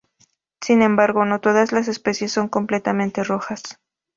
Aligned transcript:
Sin 0.61 0.81
embargo, 0.81 1.25
no 1.25 1.41
todas 1.41 1.71
las 1.73 1.87
especies 1.87 2.31
son 2.31 2.47
completamente 2.47 3.23
rojas. 3.23 3.61